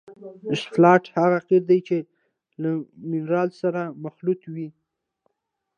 اسفالټ 0.53 1.03
هغه 1.17 1.39
قیر 1.47 1.63
دی 1.69 1.79
چې 1.87 1.97
له 2.61 2.71
منرال 3.09 3.49
سره 3.61 3.81
مخلوط 4.05 4.41
وي 4.53 4.69